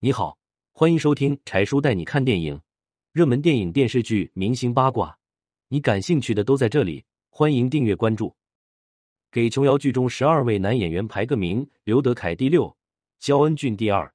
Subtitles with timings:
[0.00, 0.38] 你好，
[0.70, 2.60] 欢迎收听柴叔带你看电影，
[3.10, 5.18] 热门电影、电视剧、明星八卦，
[5.70, 7.04] 你感兴趣的都在这里。
[7.30, 8.36] 欢迎订阅关注。
[9.32, 12.76] 给琼瑶剧中十二位男演员排个名：刘德凯第六，
[13.18, 14.14] 焦恩俊第二。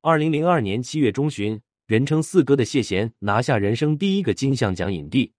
[0.00, 5.32] 二零零二年七月中旬，人称四哥的谢贤拿下人生第一个金像奖影帝。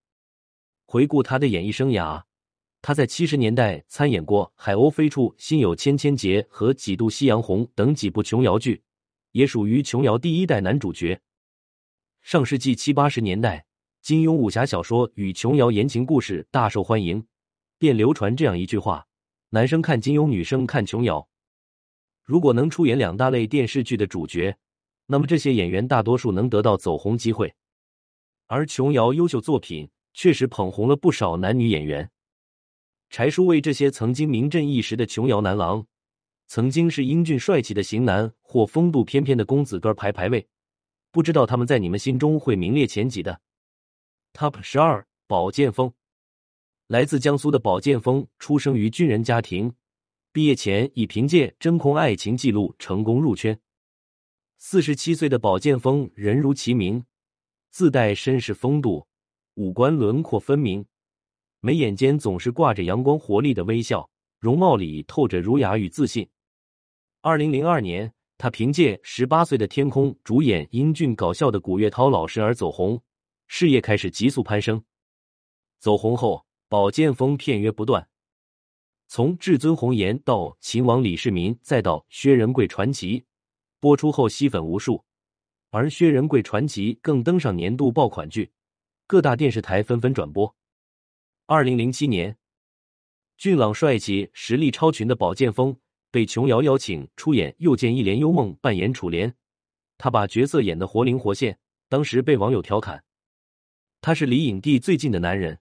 [0.85, 2.21] 回顾他的演艺生涯，
[2.81, 8.83] 他在七十年代参演过《海鸥飞处》《心有千千结》和《几度夕阳红》等几部琼瑶剧，
[9.35, 11.19] 也属于琼瑶第一代男主角。
[12.21, 13.65] 上世纪七八十年代，
[14.01, 17.27] 金庸武侠小说与琼瑶言情故事大受欢迎，
[17.77, 19.05] 便流传这样一句话
[19.51, 21.27] ：“男生看金庸，女生看琼瑶。”
[22.23, 24.55] 如果能出演两大类电视剧的主角，
[25.07, 27.53] 那么这些演员大多数能得到走红机会。
[28.47, 29.89] 而琼瑶优秀作品。
[30.17, 32.09] 确实捧红了不少男女演员。
[33.09, 35.85] 柴叔为这些曾经名震一时的琼瑶男郎，
[36.47, 40.47] 曾经是英俊帅气的型男或风度翩翩的公子哥排排位，
[41.11, 43.41] 不知道他们在你们心中会名列前几的。
[44.33, 45.91] Top 十二，宝剑锋。
[46.87, 49.73] 来自江苏的宝剑锋出生于军人家庭，
[50.31, 53.59] 毕业前已凭借《真空爱情记录》成功入圈。
[54.57, 57.03] 四十七岁的宝剑锋人如其名，
[57.71, 59.07] 自带绅士风度。
[59.55, 60.85] 五官轮廓分明，
[61.59, 66.29] 眉眼间总是挂着阳光活力的微笑，容貌里透着儒雅与自信。
[67.25, 73.01] 二零零二年，他凭借《十八岁的天空》主演英俊搞笑的古月涛老师而走红，
[73.47, 74.85] 事业开始急速攀升。
[75.79, 78.07] 走红后，宝剑锋片约不断，
[79.07, 83.21] 从《至尊红颜》到《秦王李世民》，再到《薛仁贵传奇》，
[83.79, 85.03] 播出后吸粉无数，
[85.71, 88.51] 而《薛仁贵传奇》更登上年度爆款剧。
[89.07, 90.55] 各大电视台纷纷转播。
[91.47, 92.37] 二零零七年，
[93.35, 95.75] 俊朗帅气、实力超群的宝剑锋
[96.15, 99.35] 被琼瑶邀请出演《又见一帘幽梦》，扮演楚莲。
[99.97, 103.03] 他把角色演得活灵活现，当时被网友调侃
[103.99, 105.59] ：“他是离影帝最近的男人。”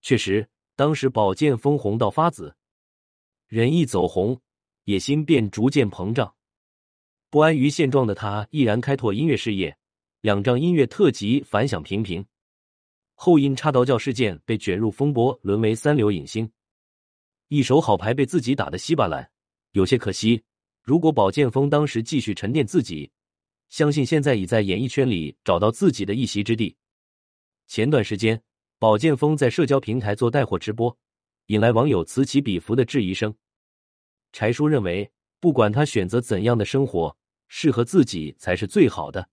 [0.00, 2.56] 确实，当时宝剑锋红到发紫，
[3.48, 4.40] 人一走红，
[4.84, 6.34] 野心便逐渐膨胀。
[7.28, 9.76] 不安于现状的他，毅然开拓音乐事业，
[10.22, 12.24] 两张音乐特辑反响平平。
[13.14, 16.50] 后因插刀教事件被卷入风波，沦为三流影星，
[17.48, 19.30] 一手好牌被自己打得稀巴烂，
[19.72, 20.42] 有些可惜。
[20.82, 23.10] 如果宝剑锋当时继续沉淀自己，
[23.68, 26.76] 相信现在已在演艺圈里找到自己的一席之地。
[27.66, 28.42] 前段时间，
[28.78, 30.96] 宝剑锋在社交平台做带货直播，
[31.46, 33.32] 引来网友此起彼伏的质疑声。
[34.32, 37.16] 柴叔认为，不管他选择怎样的生活，
[37.46, 39.28] 适合自己才是最好的。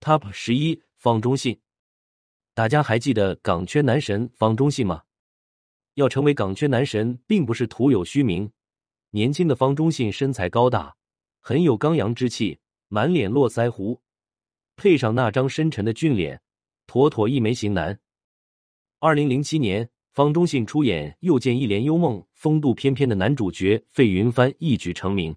[0.00, 1.58] Top 十一，方中信。
[2.52, 5.04] 大家还记得港圈男神方中信吗？
[5.94, 8.50] 要成为港圈男神，并不是徒有虚名。
[9.10, 10.94] 年轻的方中信身材高大，
[11.40, 12.58] 很有刚阳之气，
[12.88, 14.02] 满脸络腮胡，
[14.76, 16.42] 配上那张深沉的俊脸，
[16.86, 17.98] 妥妥一枚型男。
[18.98, 25.34] 二零零七年，方中信出演《又见一帘幽梦》，风度翩翩的男主角费云帆一举成名。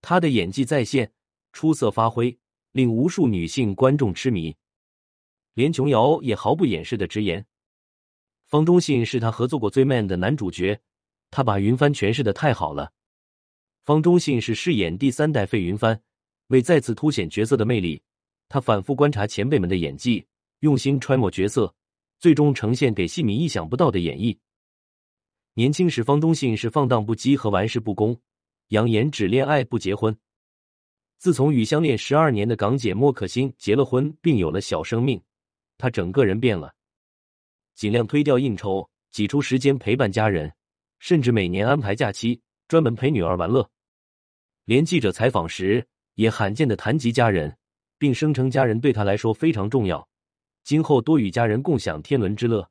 [0.00, 1.12] 他的演技在线，
[1.52, 2.38] 出色发挥，
[2.72, 4.56] 令无数女性观众痴迷。
[5.52, 7.44] 连琼瑶也毫不掩饰的直言，
[8.46, 10.80] 方中信是他合作过最 man 的男主角，
[11.30, 12.92] 他把云帆诠释的太好了。
[13.84, 16.00] 方中信是饰演第三代费云帆，
[16.48, 18.02] 为再次凸显角色的魅力，
[18.48, 20.26] 他反复观察前辈们的演技，
[20.60, 21.74] 用心揣摩角色，
[22.18, 24.36] 最终呈现给戏迷意想不到的演绎。
[25.54, 28.20] 年轻时，方中信是放荡不羁和玩世不恭，
[28.68, 30.16] 扬言只恋爱不结婚。
[31.18, 35.20] 自从与相恋十二年的港姐莫可欣结了婚，并有了小生命。
[35.76, 36.74] 他整个人变了，
[37.74, 40.52] 尽量推掉应酬，挤出时间陪伴家人，
[41.00, 43.68] 甚至每年安排假期专门陪女儿玩乐。
[44.66, 47.56] 连记者采访时也罕见的谈及家人，
[47.98, 50.08] 并声称家人对他来说非常重要，
[50.62, 52.70] 今后多与家人共享天伦之乐。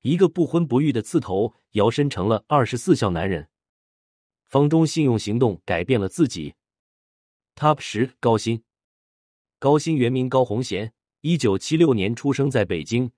[0.00, 3.48] 一个不婚不育的刺头，摇身成了二十四孝男人。
[4.46, 6.54] 方中信用行动改变了自己。
[7.54, 8.62] Top 十高薪，
[9.58, 10.92] 高薪原名高红贤。
[11.22, 13.10] 一九七六年出生在北京，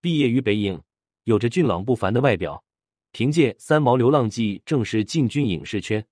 [0.00, 0.80] 毕业于北影，
[1.24, 2.62] 有着俊朗不凡的外表，
[3.12, 6.06] 凭借《三毛流浪记》正式进军影视圈。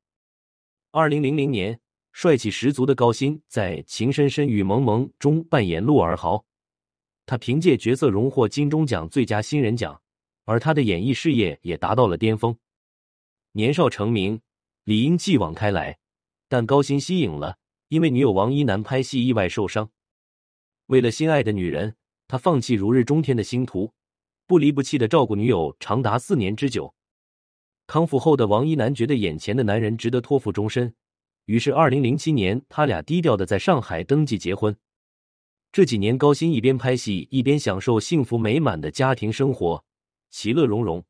[0.90, 1.80] 二零零零年，
[2.12, 6.44] 帅气十足的高鑫在《情深深雨蒙蒙》中扮演陆尔豪，
[7.24, 10.02] 他凭借角色荣获金钟奖最佳新人奖，
[10.44, 12.58] 而他的演艺事业也达到了巅峰。
[13.52, 14.40] 年少成名，
[14.84, 15.98] 理应继往开来，
[16.48, 17.58] 但高鑫息影了，
[17.88, 19.90] 因为女友王一楠拍戏意外受伤。
[20.86, 21.96] 为了心爱的女人，
[22.26, 23.92] 他放弃如日中天的星途，
[24.48, 26.94] 不离不弃的照顾女友长达四年之久。
[27.86, 30.94] 康复后的王一楠觉得眼前的男人值得托付终身，
[31.44, 34.74] 于是，二零零七年，他俩低调的在上海登记结婚。
[35.70, 39.84] 这几年，高鑫一边拍戏，一边享受幸福美满的家庭生活，
[40.30, 41.04] 其乐融融。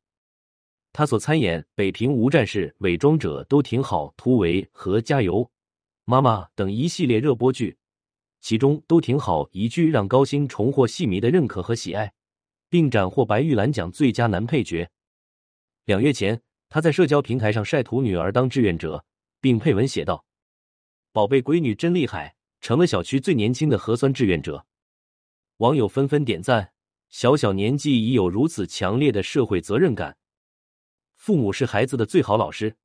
[0.91, 5.49] 他所参演《北平无战事》《伪装者》都挺好，《突围》和《加油
[6.03, 7.77] 妈妈》等一系列热播剧，
[8.41, 12.11] 其中都挺好一句让高鑫重获戏迷的认可和喜爱，
[12.69, 14.89] 并斩获白玉兰奖最佳男配角。
[15.85, 16.39] 两月前，
[16.69, 19.03] 他在社交平台上晒图女儿当志愿者，
[19.41, 20.23] 并配文写道。
[21.11, 24.65] 宝贝闺女真厉害，成了小区最年轻的核酸志愿者。
[25.57, 26.71] 网友纷纷点赞，
[27.09, 30.15] 小小年纪已有如此强烈的社会责任感。
[31.15, 32.77] 父母是孩子的最好老师。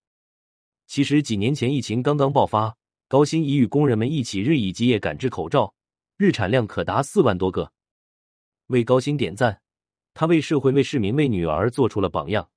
[0.87, 2.77] 其实几年前疫情刚刚爆发，
[3.07, 5.75] 高鑫已与工人们一起日以继夜赶制口罩，
[6.17, 7.71] 日产量可达四万多个。
[8.69, 9.61] 为高鑫点赞，
[10.15, 12.49] 他为社会、为市民、为女儿做出了榜样。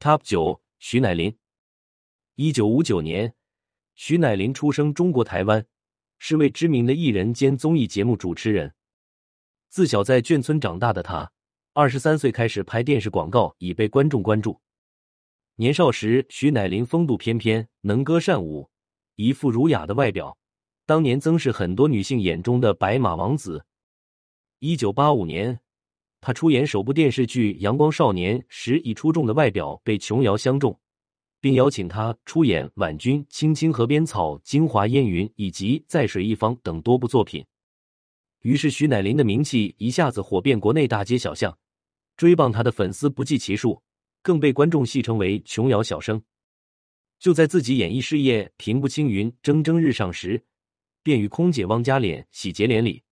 [0.00, 1.38] Top 九，徐乃麟，
[2.34, 3.34] 一九五九年。
[3.94, 5.64] 徐乃麟出生中国台湾，
[6.18, 8.74] 是位知名的艺人兼综艺节目主持人。
[9.70, 11.32] 自小在眷村长大的他，
[11.72, 14.60] 二十三岁开始拍电视广告，已被观众关注。
[15.54, 18.68] 年少时，徐乃麟风度翩翩，能歌善舞，
[19.14, 20.36] 一副儒雅的外表，
[20.84, 23.64] 当年曾是很多女性眼中的白马王子。
[24.58, 25.60] 一九八五年，
[26.26, 30.76] 他出演首部电视剧《阳光少年》时，以出众的外表被琼瑶相中。
[31.40, 37.46] 并邀请他出演《婉君》《青青河边草》《京华烟云》以及《在水一方》等多部作品，
[38.42, 41.56] 于是徐乃麟的名气一下子火遍国内大街小巷，
[42.16, 43.80] 追捧他的粉丝不计其数，
[44.20, 46.20] 更被观众戏称为“琼瑶小生”。
[47.20, 50.42] 就在自己演艺事业平步青云、蒸蒸日上时，
[51.04, 53.04] 便与空姐汪嘉脸喜结连理。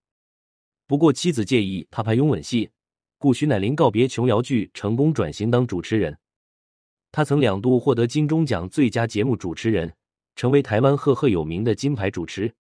[0.88, 2.70] 不过妻子介意他拍拥吻戏，
[3.19, 6.19] 故徐乃麟告别琼瑶剧，成功转型当主持人。
[7.11, 9.94] 他曾两度获得金钟奖最佳节目主持人，
[10.37, 12.55] 成为台湾赫赫有名的金牌主持。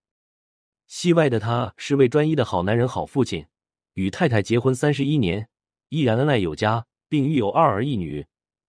[0.86, 3.46] 戏外的他是位专一的好男人、好父亲，
[3.94, 5.48] 与太太结婚三十一年，
[5.88, 8.26] 依然恩爱有加，并育有二儿一女，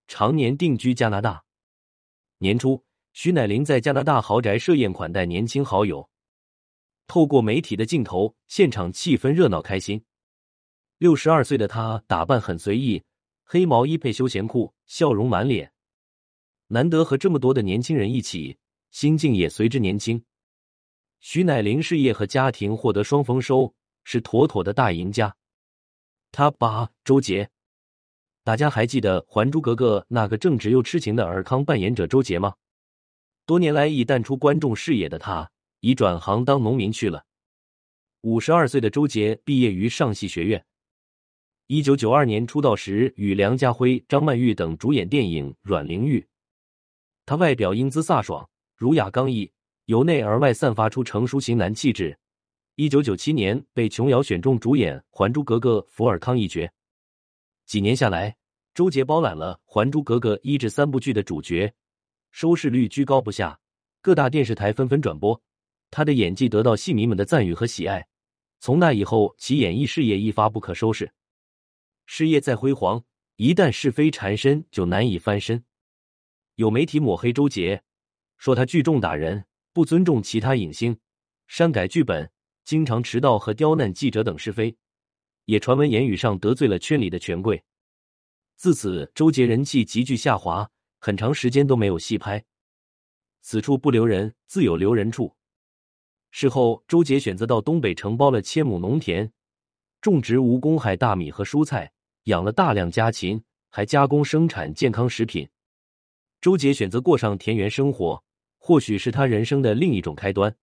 [0.08, 1.44] 常年定居加拿大。
[2.38, 6.10] 年初，徐乃麟在加拿大豪宅设宴款待年轻好友，
[7.06, 10.02] 透过媒体的镜头，现场气氛热闹开心。
[10.98, 13.02] 六十二岁的他打扮很随意，
[13.44, 15.70] 黑毛衣配休闲裤，笑容满脸。
[16.68, 18.56] 难得和这么多的年轻人一起，
[18.90, 20.24] 心境也随之年轻。
[21.20, 25.36] 徐乃麟事业和家庭获得双丰收，是妥妥的大赢家。
[26.32, 27.50] 他八周杰，
[28.42, 32.54] 大家还记得《还珠格格》那个正直又痴情的尔康扮演者周杰吗？
[33.44, 35.50] 多年来已淡出观众视野的他，
[35.80, 37.26] 已转行当农民去了。
[38.22, 40.64] 五十二岁的周杰毕业于上戏学院，
[41.68, 46.20] 一九九二年出道时与梁家辉、张曼玉等主演电影《阮玲玉》。
[47.24, 49.50] 他外表英姿飒爽、儒雅刚毅，
[49.86, 52.16] 由内而外散发出成熟型男气质。
[52.76, 56.70] 一九九七年被琼瑶选中主演《还珠格格》福尔康一角。
[57.64, 58.36] 几年下来，
[58.72, 61.74] 周杰包揽了《还珠格格》一至三部剧的主角，
[62.30, 63.58] 收视率居高不下，
[64.00, 65.42] 各大电视台纷纷转播。
[65.90, 68.06] 他的演技得到戏迷们的赞誉和喜爱。
[68.60, 71.10] 从那以后，其演艺事业一发不可收拾。
[72.06, 73.04] 事业再辉煌，
[73.36, 75.64] 一旦是非缠身，就难以翻身。
[76.54, 77.82] 有媒体抹黑周杰，
[78.38, 80.98] 说他聚众打人，不尊重其他影星，
[81.46, 82.30] 删改剧本，
[82.64, 84.76] 经常迟到和刁难记者等是非，
[85.44, 87.62] 也传闻言语上得罪了圈里的权贵。
[88.54, 92.42] 自此，周杰人气急剧下滑，很长时间都没有戏拍。
[93.42, 95.36] 此处不留人，自有留人处。
[96.30, 99.30] 事后，周杰选择到东北承包了千亩农田，
[100.00, 101.92] 种植无公害大米和蔬菜，
[102.26, 105.48] 养了大量家禽，还加工生产健康食品。
[106.40, 108.22] 周杰选择过上田园生活，
[108.58, 110.56] 或许是他人生的另一种开端。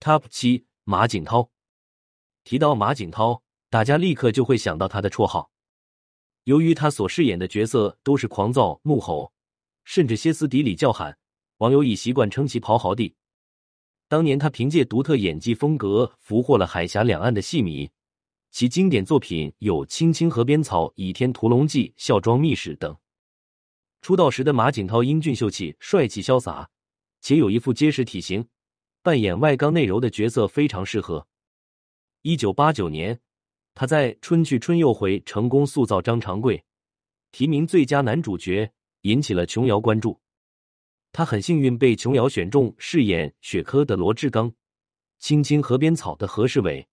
[0.00, 1.48] Top 七，马景涛。
[2.42, 3.40] 提到马景涛，
[3.70, 5.50] 大家立刻就会想到他的绰号。
[6.42, 9.32] 由于他所饰演的角色都是狂躁、怒吼，
[9.84, 11.16] 甚至歇斯底里叫喊，
[11.58, 13.14] 网友已习惯称其“咆哮帝”。
[14.08, 17.88] 当年他凭借独特演技风格，俘获了海峡两岸的戏迷。
[18.54, 22.96] 其经典作品有《青青河边草》《倚天屠龙记》《孝庄秘史》等。
[24.00, 26.70] 出道时的马景涛英俊秀气、帅气潇洒，
[27.20, 28.46] 且有一副结实体型，
[29.02, 31.26] 扮演外刚内柔的角色非常适合。
[32.22, 33.18] 一九八九年，
[33.74, 36.64] 他在《春去春又回》成功塑造张长贵，
[37.32, 38.70] 提名最佳男主角，
[39.00, 40.20] 引起了琼瑶关注。
[41.10, 44.48] 他很幸运被琼瑶选中饰演雪珂的罗志刚，
[45.18, 46.86] 《青青河边草》的何世伟，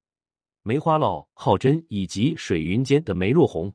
[0.63, 3.73] 梅花烙郝真以及水云间的梅若红。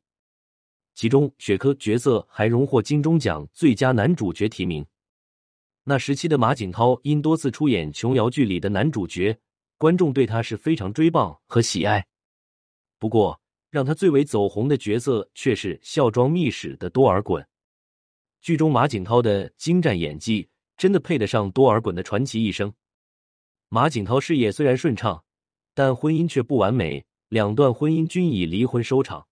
[0.94, 4.86] 其中，雪珂角色还荣获金钟奖最佳男主角提名。
[5.84, 9.38] 那时期的马景涛因多次出演琼瑶剧里的男主角，
[9.76, 12.06] 观众对他是非常追捧和喜爱。
[12.98, 13.40] 不过，
[13.70, 17.44] 让他最为走红的角色却是孝庄秘史的多尔衮。
[18.40, 22.72] 剧中马景涛的精湛演技，真的配得上多尔衮的传奇一生。
[23.68, 25.22] 马景涛事业虽然顺畅，
[25.76, 29.26] 但婚姻却不完美，两段婚姻均以离婚收场。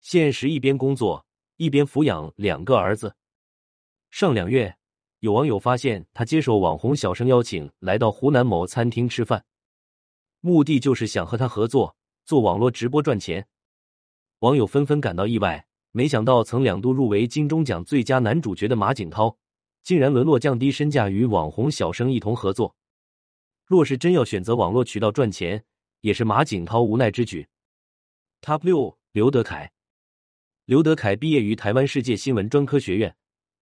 [0.00, 1.26] 现实一边工作，
[1.58, 3.14] 一边抚养两个儿子。
[4.10, 4.74] 上两月，
[5.18, 9.44] 有网友发现他接受网红小生邀请，来到湖南某餐厅吃饭，
[10.40, 11.94] 目的就是想和他合作
[12.24, 13.46] 做网络直播赚钱。
[14.38, 19.36] 网友纷纷感到意外，没想到曾两度入围金钟奖最佳男主角的马景涛，
[19.82, 22.74] 竟然沦落降低身价与网红小生一同合作。
[23.72, 25.64] 若是真要选择网络渠道赚钱，
[26.02, 27.48] 也是马景涛无奈之举。
[28.42, 29.72] Top 六，刘德凯。
[30.66, 33.16] 刘德凯毕业于台湾世界新闻专科学院，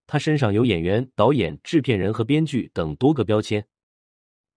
[0.09, 3.65] 他身上有演员、导演、制片人和编剧等多个标签。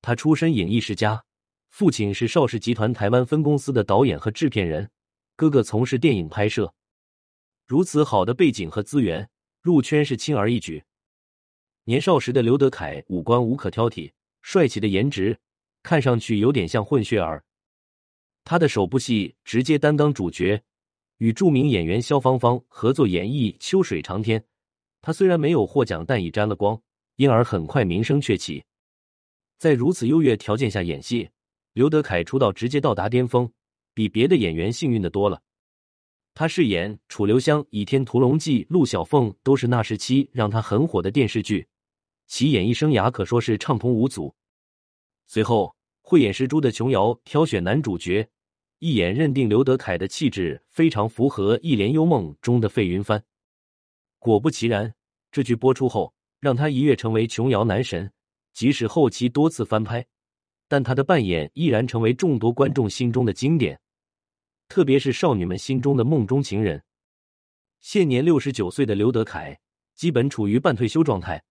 [0.02, 1.24] 他出身影艺世家，
[1.70, 4.90] 父亲是邵氏集团台湾分公司的导演和制片人，
[5.36, 6.74] 哥哥从事电影拍摄。
[7.68, 9.30] 如此好的背景和资源，
[9.62, 10.84] 入圈是轻而易举。
[11.84, 14.14] 年少时的刘德凯五官无可挑剔。
[14.44, 15.40] 帅气的颜值，
[15.82, 17.44] 看上去有点像混血儿。
[18.44, 20.62] 他的首部戏直接担当主角，
[21.18, 24.40] 与著名演员萧芳芳合作演绎《秋水长天》。
[25.02, 26.80] 他虽然没有获奖，但已沾了光，
[27.16, 28.64] 因而很快名声鹊起。
[29.58, 31.30] 在如此优越条件下演戏，
[31.72, 33.50] 刘德凯出道直接到达巅峰，
[33.94, 35.42] 比别的演员幸运的多了。
[36.34, 41.66] 他饰演楚留香、《倚天屠龙记》、陆小凤，都是那时期让他很火的电视剧。
[42.36, 44.34] 其演艺生涯可说是畅通无阻。
[45.28, 48.28] 随后，慧眼识珠的琼瑶挑选男主角，
[48.80, 53.24] 一眼认定刘德凯的气质非常符合《一帘幽梦》中的费云帆。
[54.18, 54.96] 果不其然，
[55.32, 58.12] 这剧播出后，让他一跃成为琼瑶男神。
[58.52, 60.04] 即使后期多次翻拍，
[60.68, 63.80] 但他的扮演依然成为众多观众心中的经典，
[64.68, 66.84] 特别是少女们心中的梦中情人。
[67.80, 69.60] 现年六十九岁的刘德凯，
[69.94, 71.44] 基本处于半退休状态。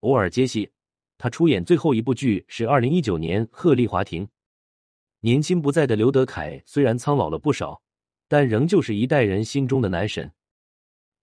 [0.00, 0.70] 偶尔接戏，
[1.18, 4.26] 他出演最后一部剧是二零一九年《鹤唳华亭》。
[5.20, 7.82] 年轻不在的刘德凯虽然苍老了不少，
[8.26, 10.32] 但仍旧是一代人心中的男神。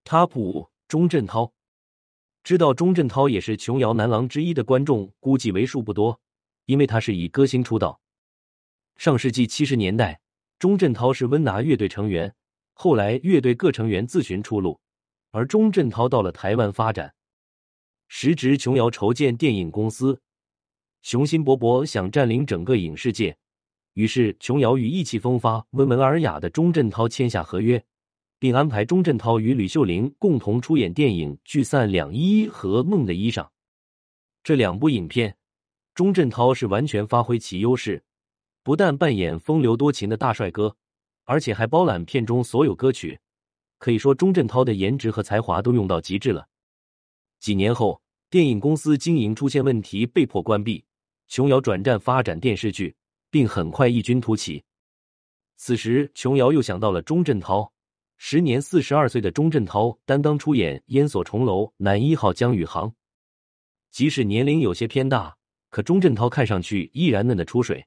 [0.04, 1.52] Top 五：钟镇涛。
[2.44, 6.22] 知道钟镇涛也是琼瑶男郎之一的观众估计为数不多，
[6.66, 8.00] 因为他是以歌星出道。
[8.96, 10.22] 上世纪七十年代，
[10.60, 12.34] 钟镇涛是温拿乐队成员，
[12.74, 14.80] 后来乐队各成员自寻出路，
[15.32, 17.16] 而钟镇涛到了台湾发展。
[18.08, 20.22] 时值琼瑶筹建电影公司，
[21.02, 23.38] 雄心勃勃想占领整个影视界，
[23.94, 27.84] 于是琼瑶与意气风发、温文尔雅的钟镇涛签下合约，
[28.40, 33.44] 并安排钟镇涛与吕秀玲共同出演电影《聚散两依依》和《梦的衣裳》
[34.44, 35.36] 这两部影片。
[35.94, 38.04] 钟镇涛是完全发挥其优势，
[38.64, 40.78] 不但扮演风流多情的大帅哥，
[41.26, 43.20] 而且还包揽片中所有歌曲，
[43.80, 46.48] 可以说钟镇涛的颜值和才华都用到极致了。
[47.40, 50.84] 几年后，电影公司经营出现问题，被迫关闭。
[51.28, 52.96] 琼瑶转战发展电视剧，
[53.30, 54.64] 并很快异军突起。
[55.58, 57.72] 此时，琼瑶又想到了钟镇涛。
[58.20, 62.92] 时年四十二岁的钟镇涛担当出演《烟锁重楼》男一号江宇航。
[63.92, 65.38] 即使年龄有些偏大，
[65.70, 67.86] 可钟镇涛看上去依然嫩得出水。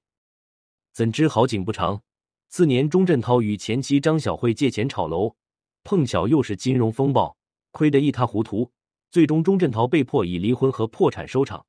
[0.93, 2.01] 怎知好景不长，
[2.49, 5.35] 次年钟镇涛与前妻张小慧借钱炒楼，
[5.83, 7.37] 碰巧又是金融风暴，
[7.73, 8.71] 亏得一塌糊涂。
[9.11, 11.67] 最终，钟镇涛被迫以离婚和破产收场。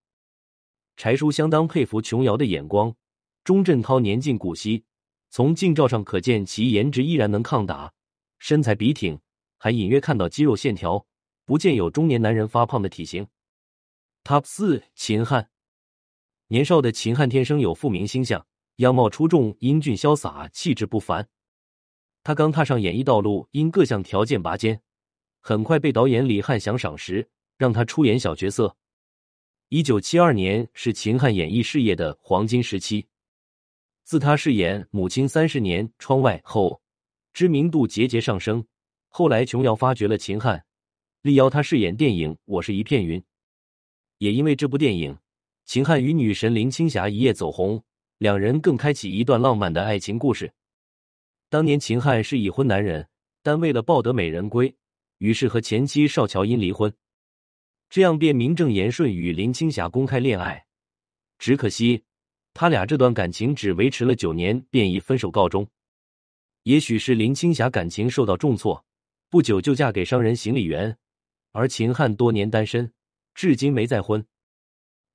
[0.95, 2.95] 柴叔相当佩服琼瑶的眼光。
[3.43, 4.83] 钟镇涛年近古稀，
[5.31, 7.91] 从近照上可见其颜值依然能抗打，
[8.37, 9.19] 身材笔挺，
[9.57, 11.07] 还隐约看到肌肉线条，
[11.43, 13.25] 不见有中年男人发胖的体型。
[14.23, 15.49] Top 四：秦汉。
[16.49, 18.45] 年少的秦汉天生有富明星相，
[18.75, 21.27] 样貌出众，英俊潇洒，气质不凡。
[22.23, 24.83] 他刚踏上演艺道路，因各项条件拔尖。
[25.41, 28.77] 很快被导演李翰祥赏识，让他出演小角色。
[29.69, 33.07] 一九七二年是秦汉演艺事业的黄金时期。
[34.03, 36.79] 自他饰演《母亲三十年》窗外后，
[37.33, 38.63] 知名度节节上升。
[39.07, 40.63] 后来琼瑶发掘了秦汉，
[41.23, 43.19] 力邀他饰演电影《我是一片云》。
[44.19, 45.17] 也因为这部电影，
[45.65, 47.83] 秦汉与女神林青霞一夜走红，
[48.19, 50.53] 两人更开启一段浪漫的爱情故事。
[51.49, 53.07] 当年秦汉是已婚男人，
[53.41, 54.75] 但为了抱得美人归。
[55.21, 56.91] 于是和前妻邵乔英离婚，
[57.91, 60.65] 这样便名正言顺与林青霞公开恋爱。
[61.37, 62.03] 只可惜，
[62.55, 65.69] 他俩这段感情只维持了九年，便以分手告终。
[66.63, 68.83] 也许是林青霞感情受到重挫，
[69.29, 70.97] 不久就嫁给商人行李员，
[71.51, 72.91] 而秦汉多年单身，
[73.35, 74.25] 至今没再婚。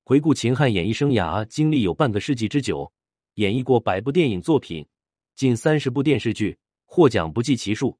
[0.05, 2.89] 回顾秦汉演艺生涯，经历有半个世纪之久，
[3.33, 4.87] 演绎过百部电影作品，
[5.35, 7.99] 近三十部电视剧，获奖不计其数。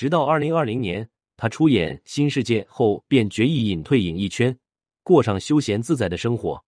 [0.00, 4.58] 直到二零二零年，他出演《新世界》后，便决意隐退演艺圈，
[5.02, 6.64] 过上休闲自在的生活。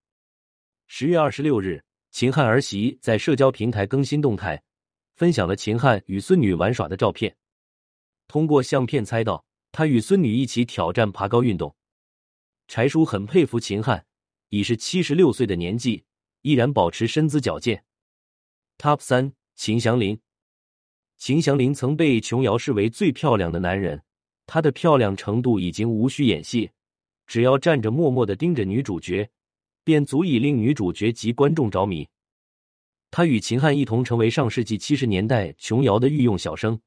[0.86, 4.62] 十月二十六日，秦汉儿媳在社交平台更新动态，
[5.14, 7.34] 分享了秦汉与孙女玩耍的照片。
[8.28, 11.74] 通过相片猜到，他与孙女一起挑战爬高运动。
[12.68, 14.04] 柴叔很佩服秦汉，
[14.50, 16.04] 已是七十六岁的年纪，
[16.42, 17.82] 依然保持身姿矫健。
[18.76, 20.20] Top 三：秦祥林。
[21.24, 24.02] 秦祥林曾被琼瑶视为最漂亮的男人，
[24.44, 26.68] 他的漂亮程度已经无需演戏，
[27.28, 29.30] 只要站着默默的盯着女主角，
[29.84, 32.08] 便足以令女主角及观众着迷。
[33.08, 36.80] 他与秦汉一同成为上世纪七十年代琼瑶的御用小生，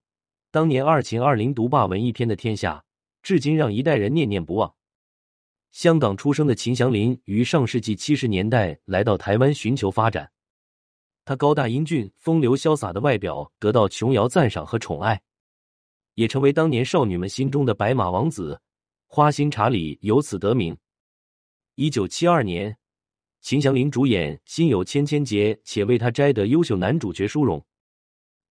[0.51, 2.83] 当年二秦二林独霸文艺片的天下，
[3.23, 4.75] 至今让一代人念念不忘。
[5.71, 10.29] 香港出生的秦祥林于上世纪七十年代来到台湾寻求发展。
[11.25, 15.19] 他高大英俊、风流潇洒的外表得到琼瑶赞赏和宠爱，
[16.13, 18.61] 也成为当年少女们心中的白马王子。
[19.07, 20.77] 花心查理由此得名。
[21.75, 22.77] 一九七二年，
[23.41, 27.65] 秦祥林主演《心有千千结》，且为他摘得优秀男主角殊荣。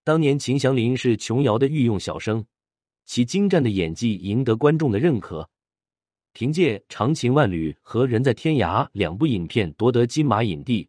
[0.03, 2.45] 当年秦祥林是琼瑶的御用小生，
[3.05, 5.49] 其精湛的演技赢得观众的认可，
[6.33, 10.89] 凭借《长情万缕》和《人在天涯》两部影片夺得金马影帝。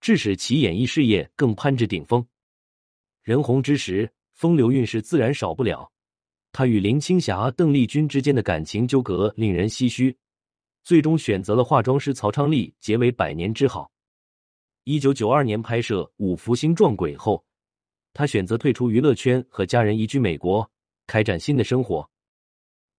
[0.00, 2.24] 致使其演艺事业更攀至顶峰。
[3.22, 5.90] 人红之时，风流韵事自然少不了。
[6.52, 10.16] 他与林青霞、邓丽君之间的感情纠葛令人唏嘘，
[10.82, 13.90] 最终选择了化妆师曹昌利结为百年之好。
[14.84, 17.44] 一九九二年拍摄《五福星撞鬼》后，
[18.14, 20.68] 他选择退出娱乐圈，和家人移居美国，
[21.06, 22.08] 开展新的生活。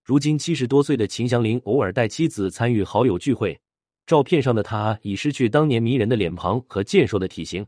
[0.04, 3.60] 如今七十多岁的秦祥林，偶尔带妻子参与好友聚会。
[4.10, 7.68] 照片上的他已失去当年迷人的脸庞和健硕的体型，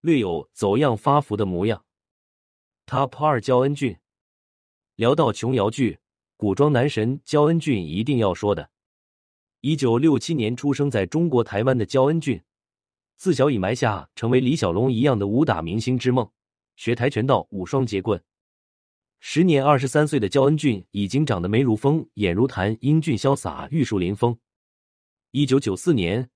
[0.00, 1.84] 略有走样发福的模样。
[2.84, 3.96] Top 二焦恩俊，
[4.96, 6.00] 聊到琼瑶剧，
[6.36, 8.68] 古装男神焦恩俊一定要说的。
[9.60, 12.42] 一九六七年出生在中国台湾的焦恩俊，
[13.16, 16.28] 自小已埋下成为李小龙一样的武打明星之梦，
[16.74, 18.20] 学跆拳道、舞双截棍。
[19.20, 24.36] 时年二十三岁的焦恩俊已经长得眉如峰、眼如潭，英俊潇洒，玉树临风。
[25.36, 26.30] 一九九四年，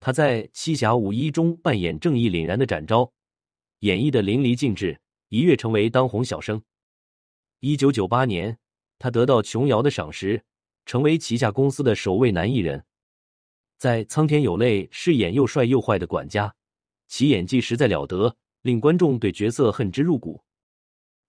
[0.00, 3.12] 他在《七侠五义》中扮演正义凛然的展昭，
[3.80, 6.62] 演绎的淋漓尽致，一跃成为当红小生。
[7.60, 8.56] 一九九八年，
[8.98, 10.42] 他得到琼瑶的赏识，
[10.86, 12.82] 成为旗下公司的首位男艺人。
[13.76, 16.50] 在《苍天有泪》饰演又帅又坏的管家，
[17.06, 20.42] 其演技实在了得，令观众对角色恨之入骨。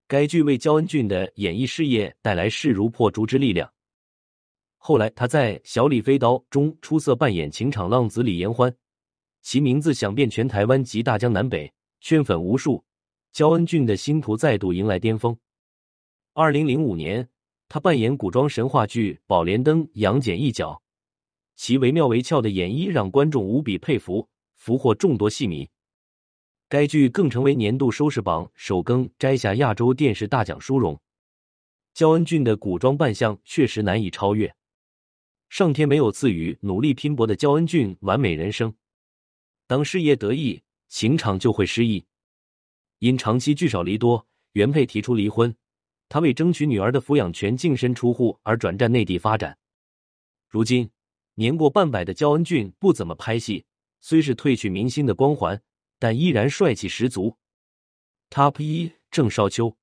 [0.07, 3.69] 该剧为焦恩俊的演艺事业带来势如破竹之力量。
[4.81, 8.73] 后来，他在《小李飞刀》中出色扮演情场浪子李延欢，
[9.41, 12.83] 其名字响遍全台湾及大江南北，圈粉无数。
[13.33, 15.37] 焦恩俊的星途再度迎来巅峰。
[16.33, 17.27] 二零零五年，
[17.67, 20.81] 他扮演古装神话剧《宝莲灯》杨戬一角，
[21.55, 25.69] 其惟妙惟肖的演绎让观众无比佩服，俘获众多戏迷。
[26.69, 30.99] 该剧更成为年度收视榜首更，摘下亚洲电视大奖殊荣。
[31.93, 34.55] 焦恩俊的古装扮相确实难以超越。
[35.49, 38.75] 上天没有赐予努力拼搏的焦恩俊完美人生，
[39.65, 42.05] 当事业得意，情场就会失意。
[42.99, 45.55] 因长期聚少离多，原配提出离婚，
[46.07, 49.57] 他为争取女儿的抚养权净身出户而转战内地发展。
[50.47, 50.91] 如今
[51.33, 53.65] 年过半百的焦恩俊不怎么拍戏，
[54.01, 55.61] 虽是褪去明星的光环，
[55.97, 57.37] 但依然帅气十足。
[58.29, 59.75] Top 一郑少秋，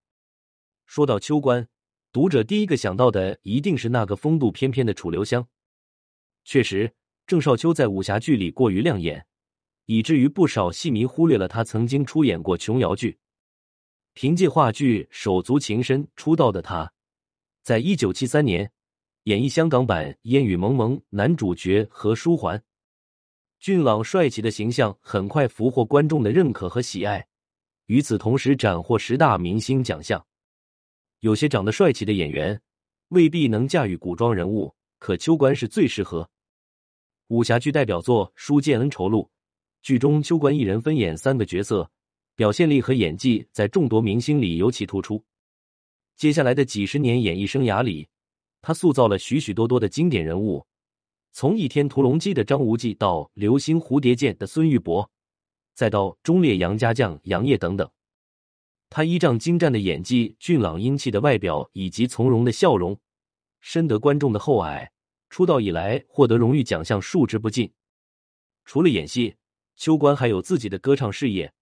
[0.86, 1.68] 说到秋官，
[2.12, 5.48] 读者第一个想到的一定是那个风度翩翩的楚留香。
[6.48, 6.94] 确实，
[7.26, 9.26] 郑少秋在武侠剧里过于亮眼，
[9.86, 13.18] 以至于不少戏迷忽略了他曾经出演过琼瑶剧。
[14.14, 16.92] 凭借话剧《手足情深》出道的他，
[17.64, 18.70] 在一九七三年
[19.24, 22.62] 演绎香港版《烟雨蒙蒙》，男主角何书桓，
[23.58, 27.26] 俊朗帅气的形象很快俘获观众的认可和喜爱。
[27.86, 30.24] 与此同时，斩获十大明星奖项。
[31.20, 32.62] 有些长得帅气的演员
[33.08, 36.30] 未必能驾驭古装人物，可秋官是最适合。
[37.28, 39.22] 武侠剧代表作《书剑恩仇录》，
[39.82, 41.90] 剧中秋官一人分演三个角色，
[42.36, 45.24] 表现力和演技在众多明星里尤其突出。
[46.16, 48.06] 接下来的几十年演艺生涯里，
[48.62, 50.64] 他塑造了许许多多的经典人物，
[51.32, 55.08] 从《倚天屠龙记》的张无忌到《流星蝴蝶剑》的孙玉帛，
[55.74, 57.90] 再到忠烈杨家将杨业等等。
[58.88, 62.96] 他依仗精湛的演技、俊朗英气的外表以及从容的笑容，
[63.60, 64.92] 深得观众的厚爱。
[65.28, 67.72] 出道以来，获得荣誉奖项数之不尽，
[68.64, 69.36] 除了演戏，
[69.74, 71.52] 秋官还有自己的歌唱事业，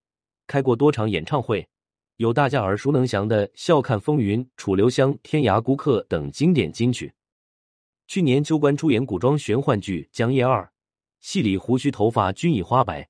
[0.46, 1.68] 开过多场演唱会，
[2.16, 7.14] 有大家耳熟能详的《笑看风云》《楚留香》《天涯孤客》等经典金曲。
[8.06, 10.62] 去年秋官出演古装玄幻剧《江夜二》，
[11.20, 13.08] 戏里胡须头发均已花白，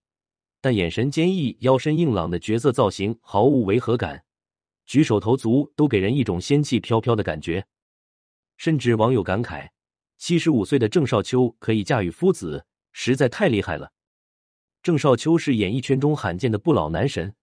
[0.61, 4.25] 但眼神坚毅、腰身硬朗的角色造型毫无违和感，
[4.87, 7.67] 举手投足都给人一种仙气飘飘的感觉。
[8.57, 9.71] 甚至网友感慨：
[10.19, 12.67] 七十五岁的郑少秋可以驾驭夫子。
[12.97, 13.93] 实在太厉害了！
[14.81, 17.35] 郑少秋是演艺圈中罕见的不老男神，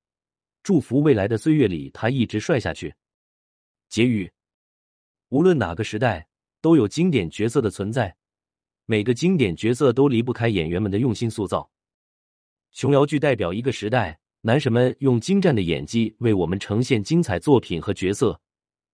[0.63, 2.95] 祝福未来的岁月里他一直帅下去。
[3.89, 4.31] 结语：
[5.27, 6.25] 无论哪个时代，
[6.61, 8.15] 都有经典角色的存在，
[8.85, 11.69] 每个经典角色都离不开演员们的用心塑造。
[12.71, 18.39] 琼瑶剧代表一个时代，男神们用精湛的演技为我们呈现精彩作品和角色，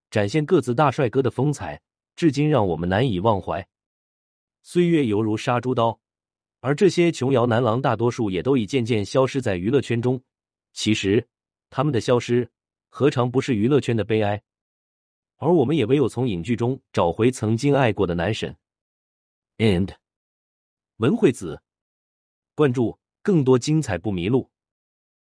[0.10, 1.80] 展现各自大帅哥的风采，
[2.18, 3.66] 至今让我们难以忘怀。
[4.64, 5.98] 岁月犹如杀猪刀。
[6.60, 10.20] 而这些琼瑶男郎，大多数也都已渐渐消失在娱乐圈中。
[10.74, 11.26] 其实，
[11.70, 12.50] 他们的消失
[12.90, 14.42] 何尝不是娱乐圈的悲哀？
[15.36, 18.58] 而我们也唯有从影剧中找回曾经爱过的男神。
[19.60, 19.94] And
[20.96, 21.62] 文惠子，
[22.56, 24.50] 关注更多精彩不迷路。